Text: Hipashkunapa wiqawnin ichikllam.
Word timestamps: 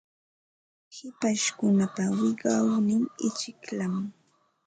Hipashkunapa 0.95 2.03
wiqawnin 2.17 3.03
ichikllam. 3.27 3.95